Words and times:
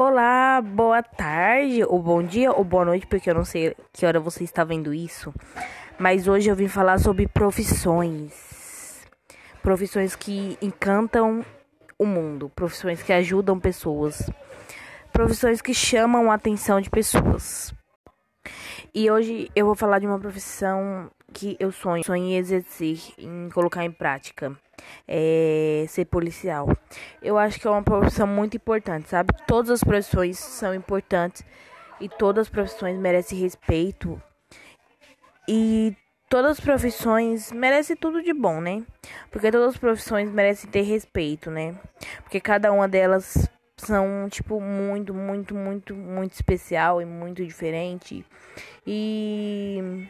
Olá, 0.00 0.62
boa 0.62 1.02
tarde, 1.02 1.82
ou 1.82 2.00
bom 2.00 2.22
dia, 2.22 2.52
ou 2.52 2.62
boa 2.62 2.84
noite, 2.84 3.04
porque 3.04 3.28
eu 3.28 3.34
não 3.34 3.44
sei 3.44 3.74
que 3.92 4.06
hora 4.06 4.20
você 4.20 4.44
está 4.44 4.62
vendo 4.62 4.94
isso. 4.94 5.34
Mas 5.98 6.28
hoje 6.28 6.48
eu 6.48 6.54
vim 6.54 6.68
falar 6.68 7.00
sobre 7.00 7.26
profissões. 7.26 9.04
Profissões 9.60 10.14
que 10.14 10.56
encantam 10.62 11.44
o 11.98 12.06
mundo, 12.06 12.48
profissões 12.54 13.02
que 13.02 13.12
ajudam 13.12 13.58
pessoas, 13.58 14.30
profissões 15.12 15.60
que 15.60 15.74
chamam 15.74 16.30
a 16.30 16.34
atenção 16.34 16.80
de 16.80 16.88
pessoas. 16.88 17.74
E 18.94 19.10
hoje 19.10 19.50
eu 19.52 19.66
vou 19.66 19.74
falar 19.74 19.98
de 19.98 20.06
uma 20.06 20.20
profissão 20.20 21.10
que 21.38 21.56
eu 21.60 21.70
sonho, 21.70 22.04
sonho 22.04 22.24
em 22.24 22.36
exercer, 22.36 22.98
em 23.16 23.48
colocar 23.50 23.84
em 23.84 23.92
prática 23.92 24.58
é, 25.06 25.84
ser 25.88 26.06
policial. 26.06 26.68
Eu 27.22 27.38
acho 27.38 27.60
que 27.60 27.66
é 27.68 27.70
uma 27.70 27.82
profissão 27.82 28.26
muito 28.26 28.56
importante, 28.56 29.08
sabe? 29.08 29.32
Todas 29.46 29.70
as 29.70 29.84
profissões 29.84 30.36
são 30.36 30.74
importantes 30.74 31.44
e 32.00 32.08
todas 32.08 32.48
as 32.48 32.48
profissões 32.48 32.98
merecem 32.98 33.38
respeito. 33.38 34.20
E 35.46 35.96
todas 36.28 36.58
as 36.58 36.60
profissões 36.60 37.52
merecem 37.52 37.94
tudo 37.94 38.20
de 38.20 38.32
bom, 38.32 38.60
né? 38.60 38.82
Porque 39.30 39.52
todas 39.52 39.74
as 39.74 39.78
profissões 39.78 40.28
merecem 40.32 40.68
ter 40.68 40.82
respeito, 40.82 41.52
né? 41.52 41.76
Porque 42.24 42.40
cada 42.40 42.72
uma 42.72 42.88
delas 42.88 43.48
são 43.76 44.28
tipo 44.28 44.60
muito, 44.60 45.14
muito, 45.14 45.54
muito, 45.54 45.94
muito 45.94 46.32
especial 46.32 47.00
e 47.00 47.04
muito 47.04 47.46
diferente. 47.46 48.26
E 48.84 50.08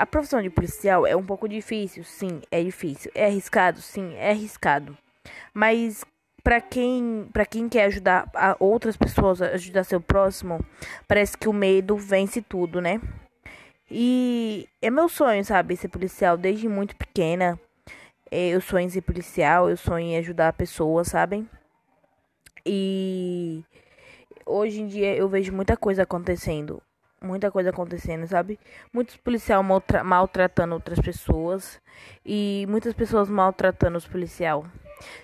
a 0.00 0.06
profissão 0.06 0.40
de 0.40 0.48
policial 0.48 1.06
é 1.06 1.14
um 1.14 1.22
pouco 1.22 1.46
difícil, 1.46 2.02
sim, 2.04 2.40
é 2.50 2.62
difícil. 2.62 3.10
É 3.14 3.26
arriscado, 3.26 3.82
sim, 3.82 4.14
é 4.14 4.30
arriscado. 4.30 4.96
Mas 5.52 6.02
para 6.42 6.58
quem, 6.58 7.28
para 7.30 7.44
quem 7.44 7.68
quer 7.68 7.84
ajudar 7.84 8.30
outras 8.58 8.96
pessoas, 8.96 9.42
ajudar 9.42 9.84
seu 9.84 10.00
próximo, 10.00 10.64
parece 11.06 11.36
que 11.36 11.50
o 11.50 11.52
medo 11.52 11.98
vence 11.98 12.40
tudo, 12.40 12.80
né? 12.80 12.98
E 13.90 14.66
é 14.80 14.88
meu 14.88 15.06
sonho, 15.06 15.44
sabe, 15.44 15.76
ser 15.76 15.88
policial 15.88 16.38
desde 16.38 16.66
muito 16.66 16.96
pequena. 16.96 17.60
É, 18.30 18.48
eu 18.48 18.60
sonho 18.62 18.86
em 18.86 18.90
ser 18.90 19.02
policial, 19.02 19.68
eu 19.68 19.76
sonho 19.76 20.06
em 20.06 20.16
ajudar 20.16 20.54
pessoas, 20.54 21.08
sabem? 21.08 21.46
E 22.64 23.62
hoje 24.46 24.80
em 24.80 24.86
dia 24.86 25.14
eu 25.14 25.28
vejo 25.28 25.52
muita 25.52 25.76
coisa 25.76 26.04
acontecendo 26.04 26.82
muita 27.22 27.50
coisa 27.50 27.70
acontecendo, 27.70 28.26
sabe? 28.26 28.58
Muitos 28.92 29.16
policiais 29.16 29.64
maltra 29.64 30.02
maltratando 30.02 30.74
outras 30.74 30.98
pessoas 30.98 31.80
e 32.24 32.64
muitas 32.68 32.94
pessoas 32.94 33.28
maltratando 33.28 33.98
os 33.98 34.06
policiais. 34.06 34.64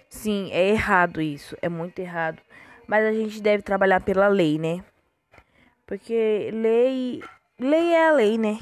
Sim, 0.09 0.51
é 0.53 0.69
errado 0.69 1.21
isso, 1.21 1.57
é 1.63 1.69
muito 1.69 1.99
errado. 1.99 2.41
Mas 2.87 3.05
a 3.05 3.13
gente 3.13 3.41
deve 3.41 3.63
trabalhar 3.63 4.01
pela 4.01 4.29
lei, 4.29 4.59
né? 4.59 4.85
Porque 5.87 6.51
lei, 6.53 7.23
lei 7.59 7.93
é 7.93 8.09
a 8.09 8.13
lei, 8.13 8.39
né? 8.39 8.59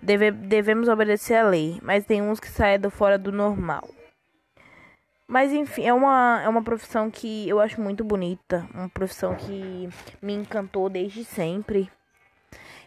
Deve, 0.00 0.30
devemos 0.30 0.88
obedecer 0.88 1.36
a 1.36 1.48
lei, 1.48 1.78
mas 1.82 2.04
tem 2.04 2.20
uns 2.20 2.40
que 2.40 2.48
saem 2.48 2.78
do 2.78 2.90
fora 2.90 3.18
do 3.18 3.30
normal. 3.30 3.88
Mas 5.26 5.52
enfim, 5.52 5.86
é 5.86 5.94
uma, 5.94 6.42
é 6.44 6.48
uma 6.48 6.62
profissão 6.62 7.10
que 7.10 7.48
eu 7.48 7.60
acho 7.60 7.80
muito 7.80 8.04
bonita, 8.04 8.68
uma 8.74 8.88
profissão 8.88 9.34
que 9.34 9.88
me 10.20 10.34
encantou 10.34 10.90
desde 10.90 11.24
sempre. 11.24 11.90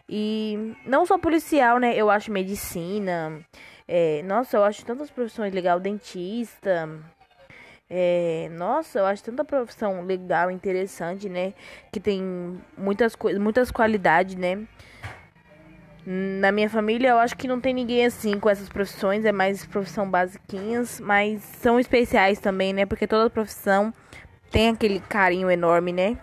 E 0.07 0.75
não 0.85 1.05
só 1.05 1.17
policial, 1.17 1.79
né? 1.79 1.95
Eu 1.95 2.09
acho 2.09 2.31
medicina. 2.31 3.39
É, 3.87 4.21
nossa, 4.23 4.57
eu 4.57 4.63
acho 4.63 4.85
tantas 4.85 5.09
profissões 5.09 5.53
legais. 5.53 5.81
Dentista. 5.81 6.89
É, 7.89 8.49
nossa, 8.51 8.99
eu 8.99 9.05
acho 9.05 9.23
tanta 9.23 9.45
profissão 9.45 10.03
legal, 10.03 10.49
interessante, 10.49 11.29
né? 11.29 11.53
Que 11.91 11.99
tem 11.99 12.59
muitas 12.77 13.15
coisas, 13.15 13.39
muitas 13.41 13.71
qualidades, 13.71 14.35
né? 14.35 14.67
Na 16.07 16.51
minha 16.51 16.69
família, 16.69 17.09
eu 17.09 17.17
acho 17.17 17.35
que 17.35 17.47
não 17.47 17.59
tem 17.59 17.73
ninguém 17.73 18.05
assim 18.05 18.39
com 18.39 18.47
essas 18.49 18.69
profissões, 18.69 19.25
é 19.25 19.31
mais 19.31 19.65
profissão 19.65 20.09
basiquinhas, 20.09 20.99
mas 20.99 21.41
são 21.41 21.79
especiais 21.79 22.39
também, 22.39 22.73
né? 22.73 22.85
Porque 22.85 23.07
toda 23.07 23.29
profissão 23.29 23.93
tem 24.51 24.69
aquele 24.69 24.99
carinho 24.99 25.49
enorme, 25.49 25.91
né? 25.91 26.17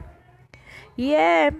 E 0.97 1.15
é 1.15 1.53